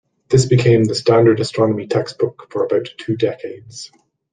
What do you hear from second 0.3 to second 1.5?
became the standard